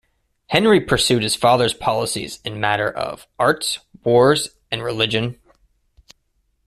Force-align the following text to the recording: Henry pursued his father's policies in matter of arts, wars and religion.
Henry 0.47 0.81
pursued 0.81 1.21
his 1.21 1.35
father's 1.35 1.75
policies 1.75 2.39
in 2.43 2.59
matter 2.59 2.89
of 2.89 3.27
arts, 3.37 3.81
wars 4.03 4.55
and 4.71 4.81
religion. 4.81 5.37